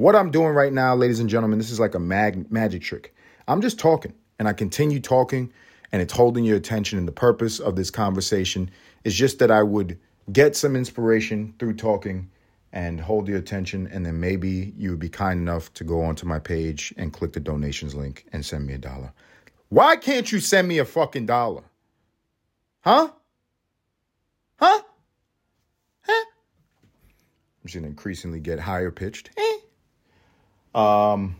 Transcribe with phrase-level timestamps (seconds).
[0.00, 3.14] What I'm doing right now, ladies and gentlemen, this is like a mag- magic trick.
[3.46, 5.52] I'm just talking and I continue talking
[5.92, 6.98] and it's holding your attention.
[6.98, 8.70] And the purpose of this conversation
[9.04, 9.98] is just that I would
[10.32, 12.30] get some inspiration through talking
[12.72, 13.88] and hold your attention.
[13.88, 17.34] And then maybe you would be kind enough to go onto my page and click
[17.34, 19.12] the donations link and send me a dollar.
[19.68, 21.64] Why can't you send me a fucking dollar?
[22.80, 23.10] Huh?
[24.56, 24.80] Huh?
[26.00, 26.24] Huh?
[26.24, 29.28] I'm just gonna increasingly get higher pitched.
[29.36, 29.59] Eh.
[30.74, 31.36] Um,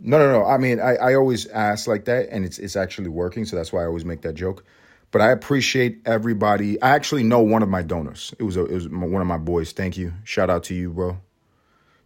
[0.00, 0.46] no, no, no.
[0.46, 3.44] I mean, I, I always ask like that, and it's it's actually working.
[3.44, 4.64] So that's why I always make that joke.
[5.10, 6.80] But I appreciate everybody.
[6.82, 8.34] I actually know one of my donors.
[8.38, 9.72] It was a, it was one of my boys.
[9.72, 10.12] Thank you.
[10.24, 11.18] Shout out to you, bro.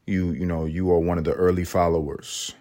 [0.06, 2.55] You you know you are one of the early followers.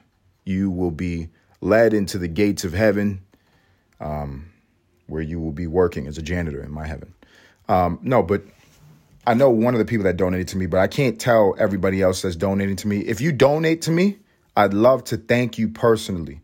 [0.44, 1.30] You will be
[1.62, 3.22] led into the gates of heaven,
[4.00, 4.52] um,
[5.08, 7.14] where you will be working as a janitor in my heaven.
[7.70, 8.44] Um, no, but
[9.26, 12.02] I know one of the people that donated to me, but I can't tell everybody
[12.02, 13.00] else that's donating to me.
[13.00, 14.18] If you donate to me,
[14.56, 16.42] I'd love to thank you personally.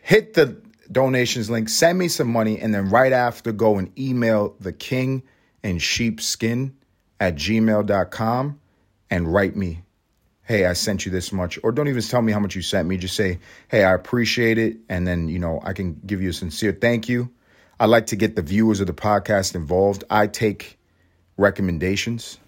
[0.00, 0.60] Hit the
[0.90, 5.22] donations link, send me some money, and then right after, go and email the king
[5.62, 6.74] and sheepskin
[7.20, 8.60] at gmail.com
[9.10, 9.82] and write me,
[10.42, 11.58] hey, I sent you this much.
[11.62, 12.96] Or don't even tell me how much you sent me.
[12.96, 13.38] Just say,
[13.68, 14.78] hey, I appreciate it.
[14.88, 17.30] And then, you know, I can give you a sincere thank you.
[17.78, 20.04] I like to get the viewers of the podcast involved.
[20.10, 20.78] I take
[21.36, 22.38] recommendations.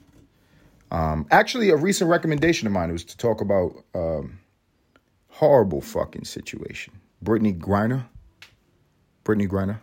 [0.91, 4.39] Um, actually, a recent recommendation of mine was to talk about um,
[5.29, 6.95] horrible fucking situation.
[7.25, 8.05] Brittney Griner.
[9.25, 9.79] Brittney Griner.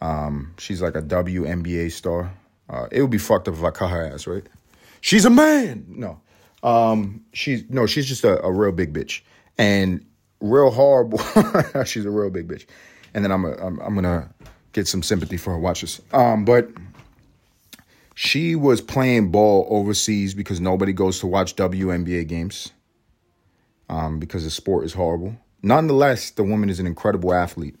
[0.00, 2.32] Um, she's like a WNBA star.
[2.68, 4.44] Uh, it would be fucked up if I cut her ass, right?
[5.00, 5.84] She's a man.
[5.88, 6.20] No,
[6.62, 9.22] um, she's no, she's just a, a real big bitch
[9.58, 10.04] and
[10.40, 11.18] real horrible.
[11.84, 12.66] she's a real big bitch.
[13.14, 14.30] And then I'm a, I'm, I'm gonna
[14.72, 15.58] get some sympathy for her.
[15.58, 16.00] Watch this.
[16.12, 16.70] Um, but
[18.22, 22.70] she was playing ball overseas because nobody goes to watch WNBA games
[23.88, 25.34] um, because the sport is horrible.
[25.62, 27.76] Nonetheless, the woman is an incredible athlete.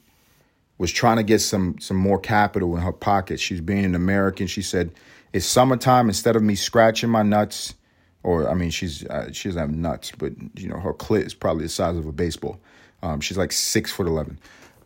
[0.78, 3.38] Was trying to get some some more capital in her pocket.
[3.38, 4.46] She's being an American.
[4.46, 4.92] She said,
[5.34, 6.08] "It's summertime.
[6.08, 7.74] Instead of me scratching my nuts,
[8.22, 11.34] or I mean, she's uh, she doesn't have nuts, but you know her clit is
[11.34, 12.58] probably the size of a baseball.
[13.02, 14.38] Um, she's like six foot eleven.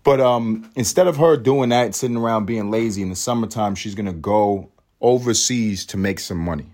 [0.02, 3.94] But um, instead of her doing that, sitting around being lazy in the summertime, she's
[3.94, 4.68] gonna go
[5.04, 6.66] overseas to make some money,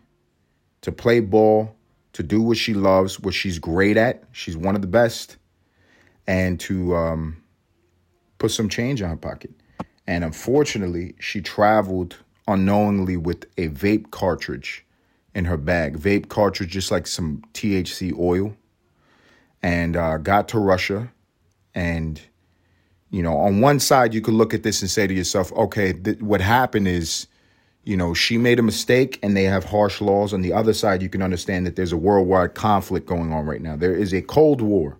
[0.82, 1.74] to play ball,
[2.12, 4.22] to do what she loves, what she's great at.
[4.32, 5.36] She's one of the best,
[6.28, 7.42] and to um,
[8.38, 9.50] put some change in her pocket.
[10.06, 14.86] And unfortunately, she traveled unknowingly with a vape cartridge
[15.34, 15.98] in her bag.
[15.98, 18.56] Vape cartridge, just like some THC oil,
[19.62, 21.12] and uh, got to Russia.
[21.74, 22.20] And,
[23.10, 25.92] you know, on one side, you could look at this and say to yourself, okay,
[25.92, 27.26] th- what happened is
[27.84, 30.34] you know, she made a mistake and they have harsh laws.
[30.34, 33.60] On the other side, you can understand that there's a worldwide conflict going on right
[33.60, 33.76] now.
[33.76, 34.98] There is a Cold War.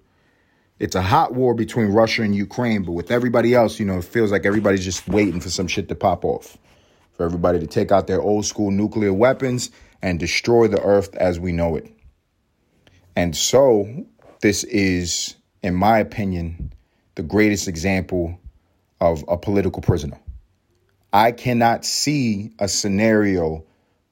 [0.79, 4.05] It's a hot war between Russia and Ukraine, but with everybody else, you know, it
[4.05, 6.57] feels like everybody's just waiting for some shit to pop off.
[7.13, 9.71] For everybody to take out their old school nuclear weapons
[10.01, 11.93] and destroy the earth as we know it.
[13.15, 14.07] And so,
[14.41, 16.73] this is, in my opinion,
[17.17, 18.41] the greatest example
[19.03, 20.19] of a political prisoner.
[21.12, 23.65] I cannot see a scenario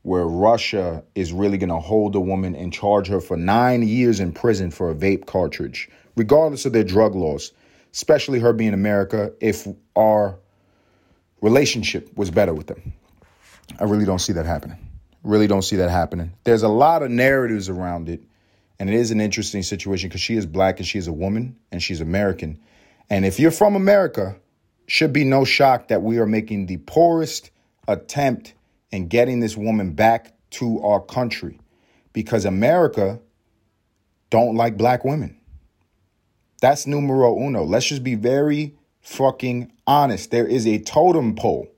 [0.03, 4.21] where Russia is really going to hold a woman and charge her for nine years
[4.21, 7.53] in prison for a vape cartridge, regardless of their drug laws,
[7.93, 10.39] especially her being America, if our
[11.41, 12.93] relationship was better with them.
[13.79, 14.79] I really don't see that happening.
[15.23, 16.33] Really don't see that happening.
[16.45, 18.23] There's a lot of narratives around it,
[18.79, 21.57] and it is an interesting situation because she is black and she is a woman
[21.71, 22.59] and she's American.
[23.11, 24.37] And if you're from America,
[24.89, 27.51] should be no shock that we are making the poorest
[27.87, 28.55] attempt
[28.91, 31.61] in getting this woman back to our country
[32.15, 33.21] because America
[34.31, 35.39] don't like black women.
[36.61, 37.65] That's numero uno.
[37.65, 40.31] Let's just be very fucking honest.
[40.31, 41.69] There is a totem pole,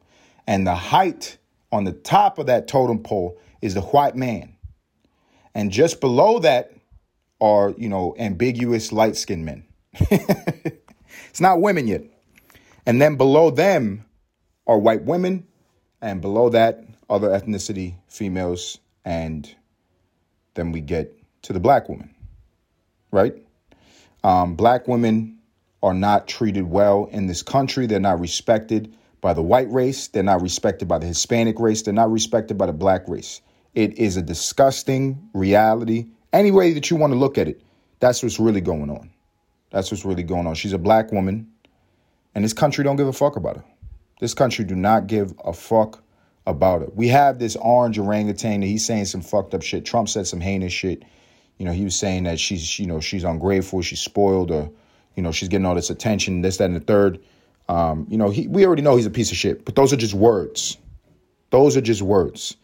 [0.47, 1.37] and the height
[1.73, 4.55] on the top of that totem pole is the white man.
[5.53, 6.73] And just below that
[7.41, 9.65] are, you know, ambiguous light skinned men.
[9.99, 12.05] it's not women yet.
[12.91, 14.05] And then below them
[14.67, 15.47] are white women,
[16.03, 19.49] and below that, other ethnicity females, and
[20.55, 22.13] then we get to the black woman,
[23.13, 23.33] right?
[24.25, 25.39] Um, black women
[25.85, 27.87] are not treated well in this country.
[27.87, 30.09] They're not respected by the white race.
[30.09, 31.83] They're not respected by the Hispanic race.
[31.83, 33.41] They're not respected by the black race.
[33.73, 36.09] It is a disgusting reality.
[36.33, 37.63] Any way that you want to look at it,
[38.01, 39.11] that's what's really going on.
[39.71, 40.57] That's what's really going on.
[40.57, 41.53] She's a black woman.
[42.35, 43.63] And this country don't give a fuck about it.
[44.21, 46.03] This country do not give a fuck
[46.47, 46.95] about it.
[46.95, 49.85] We have this orange orangutan that he's saying some fucked up shit.
[49.85, 51.03] Trump said some heinous shit.
[51.59, 54.71] You know, he was saying that she's, you know, she's ungrateful, she's spoiled, or,
[55.15, 57.21] you know, she's getting all this attention, this, that, and the third.
[57.69, 59.97] Um, you know, he, we already know he's a piece of shit, but those are
[59.97, 60.79] just words.
[61.51, 62.57] Those are just words.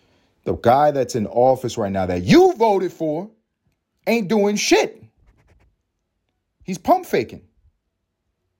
[0.44, 3.30] The guy that's in office right now that you voted for
[4.06, 5.02] ain't doing shit.
[6.64, 7.42] He's pump faking.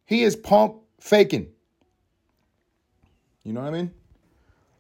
[0.05, 0.77] He is pump
[1.07, 1.49] faking.
[3.45, 3.91] You know what I mean?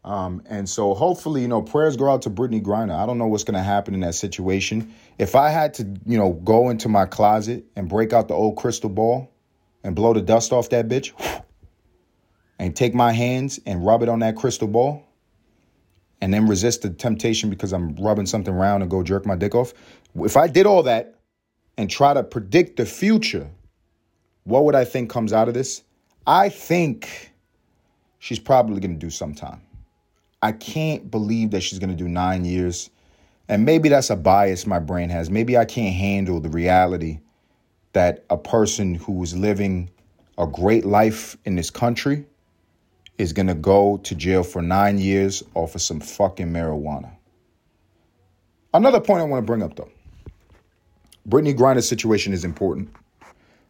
[0.04, 2.96] Um, and so hopefully, you know, prayers go out to Brittney Griner.
[2.96, 4.94] I don't know what's going to happen in that situation.
[5.18, 8.56] If I had to, you know, go into my closet and break out the old
[8.56, 9.32] crystal ball
[9.82, 11.12] and blow the dust off that bitch
[12.58, 15.04] and take my hands and rub it on that crystal ball
[16.20, 19.54] and then resist the temptation because I'm rubbing something around and go jerk my dick
[19.54, 19.74] off.
[20.14, 21.16] If I did all that
[21.76, 23.50] and try to predict the future,
[24.44, 25.82] what would I think comes out of this?
[26.26, 27.32] I think
[28.18, 29.62] she's probably going to do some time.
[30.42, 32.90] I can't believe that she's going to do nine years.
[33.48, 35.30] And maybe that's a bias my brain has.
[35.30, 37.20] Maybe I can't handle the reality
[37.92, 39.88] that a person who is living
[40.36, 42.26] a great life in this country
[43.18, 47.10] is going to go to jail for nine years off of some fucking marijuana.
[48.74, 49.90] Another point I want to bring up, though
[51.26, 52.90] Brittney Griner's situation is important.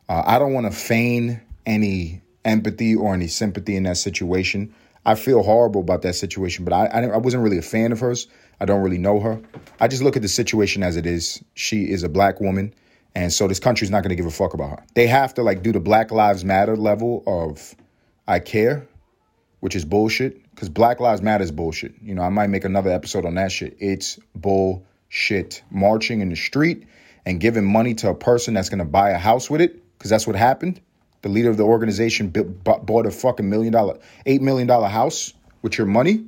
[0.09, 4.75] Uh, I don't want to feign any empathy or any sympathy in that situation.
[5.05, 8.01] I feel horrible about that situation, but I, I, I wasn't really a fan of
[8.01, 8.27] hers.
[8.61, 9.41] I don't really know her.
[9.79, 11.45] I just look at the situation as it is.
[11.55, 12.75] She is a black woman,
[13.15, 14.85] and so this country's not going to give a fuck about her.
[14.95, 17.75] They have to like do the Black Lives Matter level of
[18.27, 18.89] I care,
[19.61, 20.43] which is bullshit.
[20.51, 21.93] Because Black Lives Matter is bullshit.
[22.01, 23.77] You know, I might make another episode on that shit.
[23.79, 25.63] It's bullshit.
[25.71, 26.87] Marching in the street
[27.27, 30.11] and giving money to a person that's going to buy a house with it, because
[30.11, 30.81] that's what happened.
[31.27, 35.77] The leader of the organization bought a fucking million dollar, eight million dollar house with
[35.77, 36.25] your money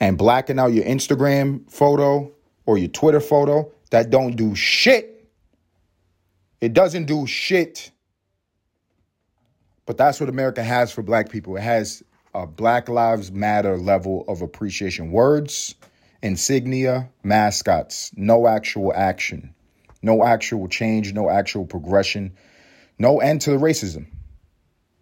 [0.00, 2.32] and blacking out your Instagram photo
[2.66, 3.70] or your Twitter photo.
[3.92, 5.30] That don't do shit.
[6.60, 7.92] It doesn't do shit.
[9.86, 11.56] But that's what America has for black people.
[11.56, 12.02] It has
[12.34, 15.12] a Black Lives Matter level of appreciation.
[15.12, 15.76] Words,
[16.20, 19.54] insignia, mascots, no actual action,
[20.02, 22.32] no actual change, no actual progression
[23.00, 24.06] no end to the racism.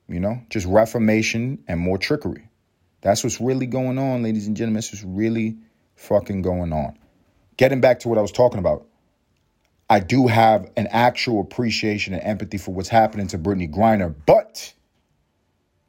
[0.09, 2.49] You know, just reformation and more trickery.
[3.03, 4.77] That's what's really going on, ladies and gentlemen.
[4.77, 5.59] This is really
[5.97, 6.97] fucking going on.
[7.59, 8.87] Getting back to what I was talking about,
[9.91, 14.73] I do have an actual appreciation and empathy for what's happening to Brittney Griner, but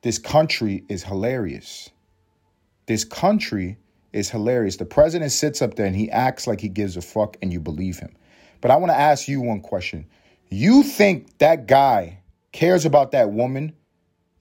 [0.02, 1.90] this country is hilarious.
[2.88, 3.78] This country
[4.14, 4.78] is hilarious.
[4.78, 7.60] The president sits up there and he acts like he gives a fuck and you
[7.60, 8.16] believe him.
[8.62, 10.08] But I want to ask you one question.
[10.50, 12.20] You think that guy
[12.52, 13.74] cares about that woman?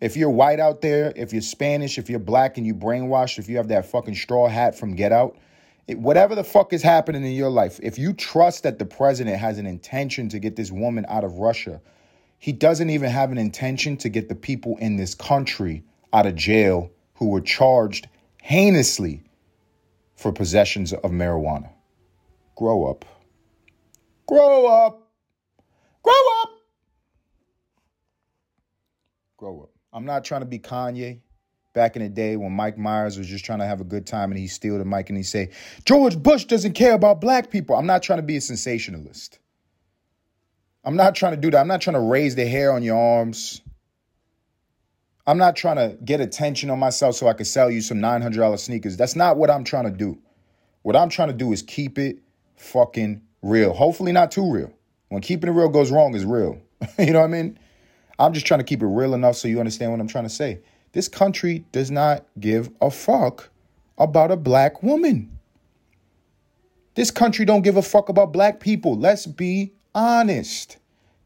[0.00, 3.49] If you're white out there, if you're Spanish, if you're black and you brainwashed, if
[3.49, 5.37] you have that fucking straw hat from Get Out,
[5.87, 9.38] it, whatever the fuck is happening in your life, if you trust that the president
[9.38, 11.81] has an intention to get this woman out of Russia,
[12.38, 15.82] he doesn't even have an intention to get the people in this country
[16.12, 18.08] out of jail who were charged
[18.43, 19.22] heinously
[20.14, 21.70] for possessions of marijuana.
[22.54, 23.04] Grow up.
[24.26, 25.07] Grow up.
[26.08, 26.50] Grow up.
[29.37, 29.70] Grow up.
[29.93, 31.20] I'm not trying to be Kanye.
[31.75, 34.32] Back in the day when Mike Myers was just trying to have a good time
[34.32, 35.50] and he steal the mic and he say,
[35.84, 37.76] George Bush doesn't care about black people.
[37.76, 39.38] I'm not trying to be a sensationalist.
[40.82, 41.59] I'm not trying to do that.
[41.59, 43.61] I'm not trying to raise the hair on your arms.
[45.26, 48.59] I'm not trying to get attention on myself so I can sell you some $900
[48.59, 48.97] sneakers.
[48.97, 50.18] That's not what I'm trying to do.
[50.83, 52.21] What I'm trying to do is keep it
[52.56, 53.75] fucking real.
[53.75, 54.73] Hopefully, not too real.
[55.09, 56.61] When keeping it real goes wrong is real.
[56.99, 57.59] you know what I mean?
[58.19, 60.31] I'm just trying to keep it real enough so you understand what I'm trying to
[60.31, 60.61] say.
[60.93, 63.50] This country does not give a fuck
[63.97, 65.38] about a black woman.
[66.95, 68.99] This country don't give a fuck about black people.
[68.99, 70.79] Let's be honest.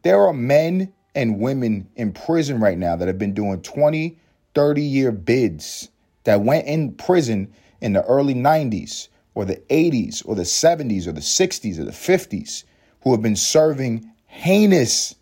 [0.02, 4.18] There are men and women in prison right now that have been doing 20,
[4.54, 5.88] 30 year bids
[6.24, 11.12] that went in prison in the early 90s or the 80s or the 70s or
[11.12, 12.64] the 60s or the 50s
[13.02, 15.14] who have been serving heinous,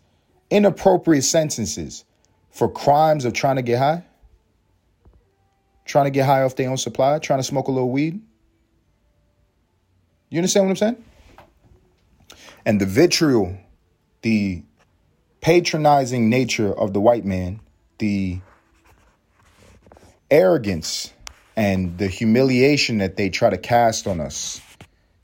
[0.49, 2.05] inappropriate sentences
[2.49, 4.03] for crimes of trying to get high,
[5.85, 8.21] trying to get high off their own supply, trying to smoke a little weed.
[10.29, 11.05] You understand what I'm saying?
[12.65, 13.57] And the vitriol,
[14.21, 14.63] the
[15.41, 17.59] patronizing nature of the white man,
[17.97, 18.39] the
[20.29, 21.11] arrogance
[21.55, 24.61] and the humiliation that they try to cast on us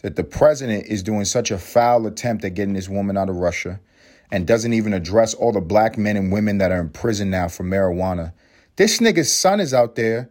[0.08, 3.36] that the president is doing such a foul attempt at getting this woman out of
[3.36, 3.78] Russia
[4.32, 7.50] and doesn't even address all the black men and women that are in prison now
[7.50, 8.32] for marijuana.
[8.78, 10.30] This nigga's son is out there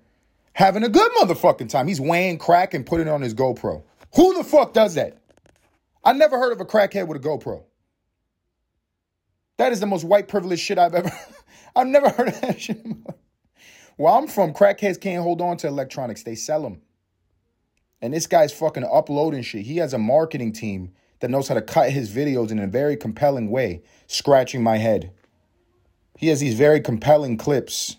[0.54, 1.88] having a good motherfucking time.
[1.88, 3.82] He's weighing crack and putting it on his GoPro.
[4.14, 5.18] Who the fuck does that?
[6.02, 7.62] I never heard of a crackhead with a GoPro.
[9.58, 11.12] That is the most white privileged shit I've ever.
[11.76, 12.82] I've never heard of that shit.
[13.96, 16.80] Where I'm from, crackheads can't hold on to electronics; they sell them.
[18.00, 19.66] And this guy's fucking uploading shit.
[19.66, 22.96] He has a marketing team that knows how to cut his videos in a very
[22.96, 25.12] compelling way, scratching my head.
[26.18, 27.96] He has these very compelling clips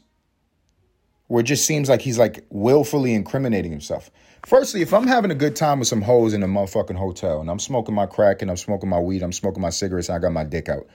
[1.27, 4.11] where it just seems like he's like willfully incriminating himself.
[4.45, 7.49] Firstly, if I'm having a good time with some hoes in a motherfucking hotel and
[7.49, 10.19] I'm smoking my crack and I'm smoking my weed, I'm smoking my cigarettes, and I
[10.19, 10.87] got my dick out,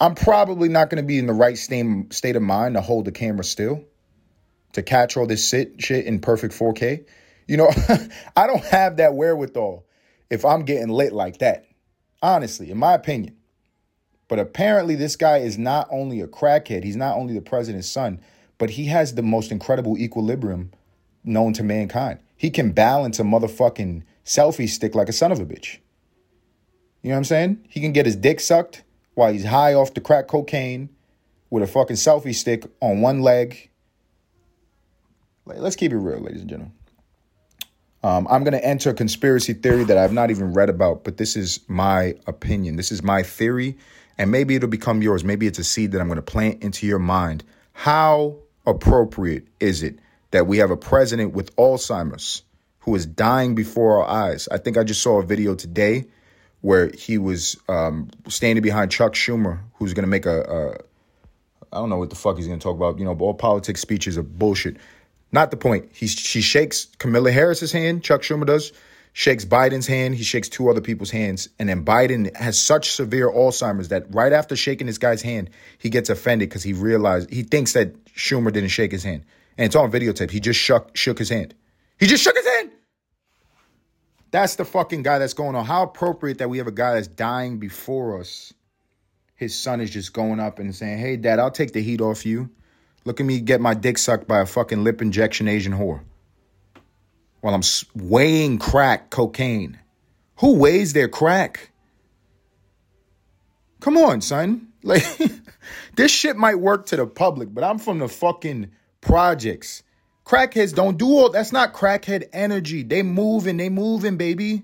[0.00, 3.04] I'm probably not going to be in the right state, state of mind to hold
[3.04, 3.84] the camera still,
[4.72, 7.04] to catch all this shit, shit in perfect 4K.
[7.46, 7.70] You know,
[8.36, 9.84] I don't have that wherewithal
[10.30, 11.66] if I'm getting lit like that.
[12.22, 13.36] Honestly, in my opinion.
[14.28, 18.20] But apparently, this guy is not only a crackhead, he's not only the president's son,
[18.56, 20.72] but he has the most incredible equilibrium
[21.22, 22.20] known to mankind.
[22.36, 25.78] He can balance a motherfucking selfie stick like a son of a bitch.
[27.02, 27.66] You know what I'm saying?
[27.68, 28.82] He can get his dick sucked
[29.12, 30.88] while he's high off the crack cocaine
[31.50, 33.70] with a fucking selfie stick on one leg.
[35.44, 36.72] Let's keep it real, ladies and gentlemen.
[38.04, 41.16] Um, I'm going to enter a conspiracy theory that I've not even read about, but
[41.16, 42.76] this is my opinion.
[42.76, 43.78] This is my theory,
[44.18, 45.24] and maybe it'll become yours.
[45.24, 47.44] Maybe it's a seed that I'm going to plant into your mind.
[47.72, 49.98] How appropriate is it
[50.32, 52.42] that we have a president with Alzheimer's
[52.80, 54.48] who is dying before our eyes?
[54.52, 56.04] I think I just saw a video today
[56.60, 60.72] where he was um, standing behind Chuck Schumer, who's going to make a, a
[61.74, 62.98] I don't know what the fuck he's going to talk about.
[62.98, 64.76] You know, all politics speeches are bullshit.
[65.34, 65.90] Not the point.
[65.92, 68.04] He she shakes Kamala Harris's hand.
[68.04, 68.72] Chuck Schumer does.
[69.12, 70.14] Shakes Biden's hand.
[70.14, 74.32] He shakes two other people's hands, and then Biden has such severe Alzheimer's that right
[74.32, 78.52] after shaking this guy's hand, he gets offended because he realized he thinks that Schumer
[78.52, 79.24] didn't shake his hand,
[79.58, 80.30] and it's on videotape.
[80.30, 81.52] He just shook shook his hand.
[81.98, 82.70] He just shook his hand.
[84.30, 85.64] That's the fucking guy that's going on.
[85.64, 88.54] How appropriate that we have a guy that's dying before us.
[89.34, 92.24] His son is just going up and saying, "Hey, Dad, I'll take the heat off
[92.24, 92.50] you."
[93.04, 96.00] Look at me get my dick sucked by a fucking lip injection Asian whore.
[97.40, 97.62] While I'm
[97.94, 99.78] weighing crack cocaine.
[100.36, 101.70] Who weighs their crack?
[103.80, 104.68] Come on, son.
[104.86, 105.02] Like
[105.96, 108.70] this shit might work to the public, but I'm from the fucking
[109.00, 109.82] projects.
[110.26, 112.82] Crackheads don't do all that's not crackhead energy.
[112.82, 114.62] They moving, they moving, baby.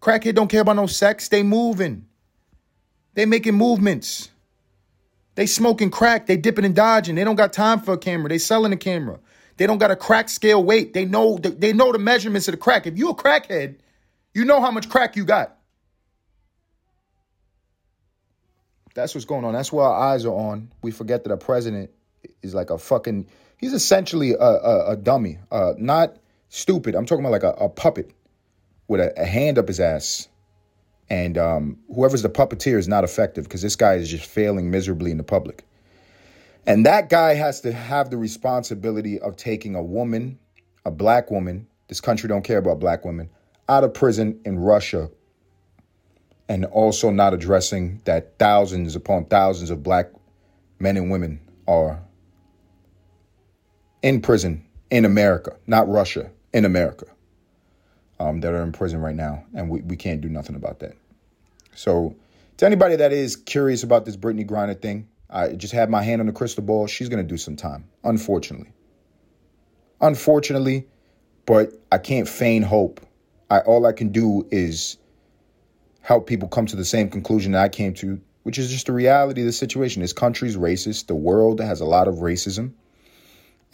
[0.00, 2.06] Crackhead don't care about no sex, they moving.
[3.12, 4.30] They making movements.
[5.34, 6.26] They smoking crack.
[6.26, 7.16] They dipping and dodging.
[7.16, 8.28] They don't got time for a camera.
[8.28, 9.18] They selling a camera.
[9.56, 10.94] They don't got a crack scale weight.
[10.94, 12.86] They know they know the measurements of the crack.
[12.86, 13.76] If you a crackhead,
[14.32, 15.56] you know how much crack you got.
[18.94, 19.54] That's what's going on.
[19.54, 20.70] That's where our eyes are on.
[20.82, 21.90] We forget that a president
[22.42, 23.26] is like a fucking.
[23.56, 25.38] He's essentially a, a, a dummy.
[25.50, 26.16] Uh, not
[26.48, 26.94] stupid.
[26.94, 28.12] I'm talking about like a, a puppet
[28.86, 30.28] with a, a hand up his ass
[31.10, 35.10] and um, whoever's the puppeteer is not effective because this guy is just failing miserably
[35.10, 35.64] in the public.
[36.66, 40.38] And that guy has to have the responsibility of taking a woman,
[40.84, 43.28] a black woman, this country don't care about black women,
[43.68, 45.10] out of prison in Russia
[46.48, 50.10] and also not addressing that thousands upon thousands of black
[50.78, 52.02] men and women are
[54.02, 57.06] in prison in America, not Russia, in America
[58.20, 60.96] um, that are in prison right now, and we, we can't do nothing about that.
[61.74, 62.14] So,
[62.58, 66.20] to anybody that is curious about this Brittney Griner thing, I just have my hand
[66.20, 66.86] on the crystal ball.
[66.86, 68.72] She's going to do some time, unfortunately.
[70.00, 70.86] Unfortunately,
[71.46, 73.00] but I can't feign hope.
[73.50, 74.96] I all I can do is
[76.00, 78.92] help people come to the same conclusion that I came to, which is just the
[78.92, 80.02] reality of the situation.
[80.02, 81.06] This country's racist.
[81.06, 82.72] The world has a lot of racism.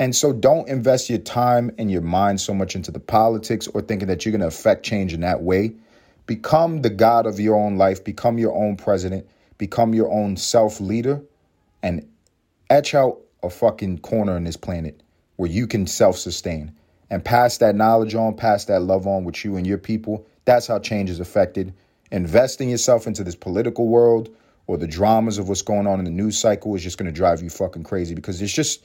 [0.00, 3.82] And so don't invest your time and your mind so much into the politics or
[3.82, 5.74] thinking that you're going to affect change in that way.
[6.24, 9.28] Become the God of your own life, become your own president,
[9.58, 11.20] become your own self leader,
[11.82, 12.08] and
[12.70, 15.02] etch out a fucking corner in this planet
[15.36, 16.72] where you can self sustain
[17.10, 20.26] and pass that knowledge on, pass that love on with you and your people.
[20.46, 21.74] That's how change is affected.
[22.10, 24.34] Investing yourself into this political world
[24.66, 27.12] or the dramas of what's going on in the news cycle is just going to
[27.12, 28.82] drive you fucking crazy because it's just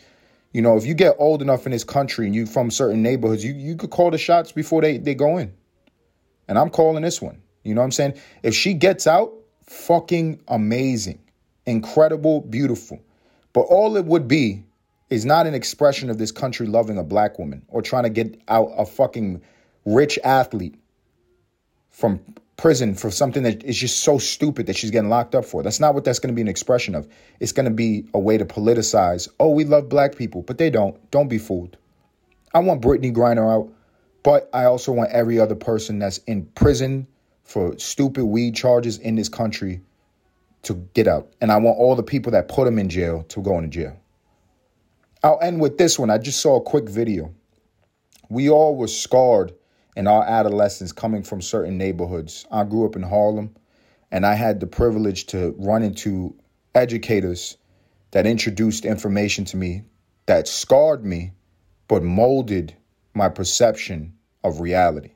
[0.56, 3.44] you know, if you get old enough in this country and you from certain neighborhoods,
[3.44, 5.54] you, you could call the shots before they, they go in.
[6.48, 7.42] And I'm calling this one.
[7.64, 8.14] You know what I'm saying?
[8.42, 9.34] If she gets out,
[9.66, 11.20] fucking amazing,
[11.66, 13.04] incredible, beautiful.
[13.52, 14.64] But all it would be
[15.10, 18.40] is not an expression of this country loving a black woman or trying to get
[18.48, 19.42] out a fucking
[19.84, 20.76] rich athlete
[21.90, 22.22] from
[22.58, 25.62] prison for something that is just so stupid that she's getting locked up for.
[25.64, 27.08] That's not what that's going to be an expression of.
[27.40, 29.28] It's going to be a way to politicize.
[29.40, 31.12] Oh, we love black people, but they don't.
[31.12, 31.78] Don't be fooled.
[32.54, 33.74] I want Brittney Griner out,
[34.24, 37.08] but I also want every other person that's in prison
[37.44, 39.82] for stupid weed charges in this country
[40.64, 41.34] to get out.
[41.42, 44.00] And I want all the people that put them in jail to go into jail.
[45.24, 46.10] I'll end with this one.
[46.10, 47.34] I just saw a quick video.
[48.30, 49.54] We all were scarred
[49.96, 52.46] in our adolescence coming from certain neighborhoods.
[52.52, 53.56] I grew up in Harlem,
[54.12, 56.36] and I had the privilege to run into
[56.74, 57.58] educators
[58.12, 59.84] that introduced information to me
[60.26, 61.34] that scarred me,
[61.88, 62.76] but molded
[63.14, 65.12] my perception of reality.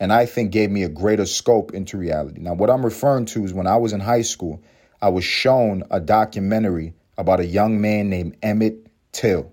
[0.00, 2.40] And I think gave me a greater scope into reality.
[2.40, 4.62] Now, what I'm referring to is when I was in high school,
[5.02, 9.52] I was shown a documentary about a young man named Emmett Till.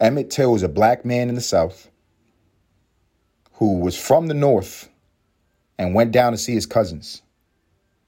[0.00, 1.90] Emmett Till was a black man in the South
[3.62, 4.88] who was from the North
[5.78, 7.22] and went down to see his cousins.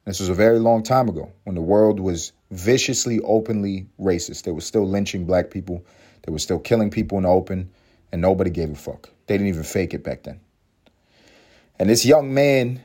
[0.04, 4.42] This was a very long time ago when the world was viciously, openly racist.
[4.42, 5.86] They were still lynching black people.
[6.22, 7.70] They were still killing people in the open,
[8.10, 9.10] and nobody gave a fuck.
[9.28, 10.40] They didn't even fake it back then.
[11.78, 12.82] And this young man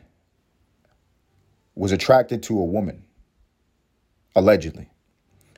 [1.73, 3.03] was attracted to a woman,
[4.35, 4.91] allegedly.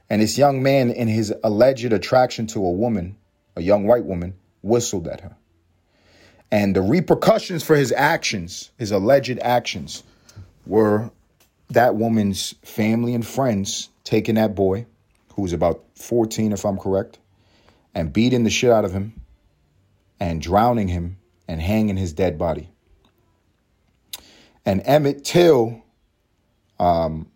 [0.10, 3.18] And this young man, in his alleged attraction to a woman,
[3.58, 5.36] a young white woman, whistled at her.
[6.51, 10.03] And the repercussions for his actions, his alleged actions,
[10.65, 11.10] were
[11.70, 14.86] that woman's family and friends taking that boy,
[15.36, 17.20] who was about 14, if I'm correct,
[17.96, 19.13] and beating the shit out of him
[20.20, 21.17] and drowning him
[21.48, 22.70] and hanging his dead body.
[24.65, 25.81] And Emmett Till
[26.79, 27.31] um,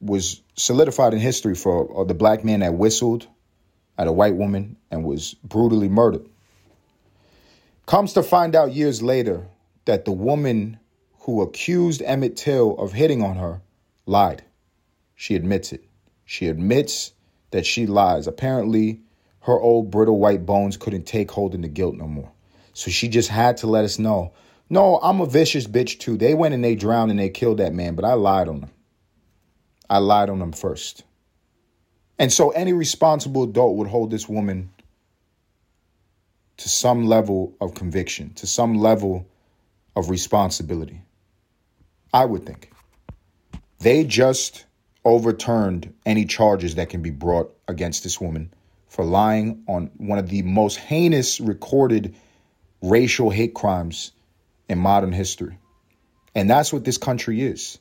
[0.00, 3.26] was solidified in history for uh, the black man that whistled
[3.98, 6.26] at a white woman and was brutally murdered.
[7.86, 9.46] Comes to find out years later
[9.84, 10.78] that the woman
[11.20, 13.62] who accused Emmett Till of hitting on her
[14.06, 14.42] lied.
[15.14, 15.84] She admits it.
[16.24, 17.12] She admits
[17.52, 18.26] that she lies.
[18.26, 19.00] Apparently,
[19.40, 22.32] her old brittle white bones couldn't take hold of the guilt no more.
[22.72, 24.32] So she just had to let us know
[24.68, 26.16] no, I'm a vicious bitch too.
[26.16, 28.70] They went and they drowned and they killed that man, but I lied on them.
[29.88, 31.04] I lied on them first.
[32.18, 34.70] And so any responsible adult would hold this woman
[36.58, 39.26] to some level of conviction, to some level
[39.94, 41.02] of responsibility.
[42.12, 42.72] I would think.
[43.80, 44.64] They just
[45.04, 48.52] overturned any charges that can be brought against this woman
[48.88, 52.14] for lying on one of the most heinous recorded
[52.82, 54.12] racial hate crimes
[54.68, 55.58] in modern history.
[56.34, 57.78] And that's what this country is.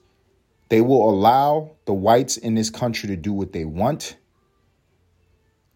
[0.70, 4.18] They will allow the whites in this country to do what they want.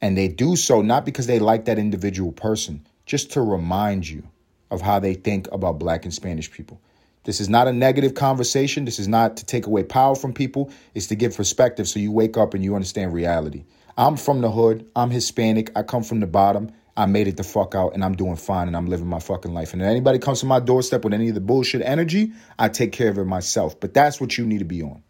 [0.01, 4.23] And they do so not because they like that individual person, just to remind you
[4.71, 6.79] of how they think about black and Spanish people.
[7.23, 8.85] This is not a negative conversation.
[8.85, 10.71] This is not to take away power from people.
[10.93, 13.65] It's to give perspective so you wake up and you understand reality.
[13.97, 14.89] I'm from the hood.
[14.95, 15.71] I'm Hispanic.
[15.75, 16.71] I come from the bottom.
[16.95, 19.53] I made it the fuck out and I'm doing fine and I'm living my fucking
[19.53, 19.73] life.
[19.73, 22.91] And if anybody comes to my doorstep with any of the bullshit energy, I take
[22.93, 23.79] care of it myself.
[23.79, 25.03] But that's what you need to be on.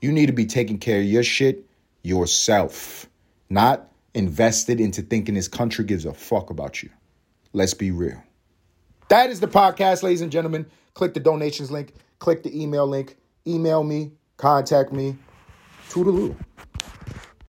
[0.00, 1.66] You need to be taking care of your shit
[2.02, 3.08] yourself,
[3.48, 6.90] not invested into thinking this country gives a fuck about you.
[7.52, 8.22] Let's be real.
[9.08, 10.66] That is the podcast, ladies and gentlemen.
[10.94, 15.16] Click the donations link, click the email link, email me, contact me.
[15.90, 16.36] Toodaloo.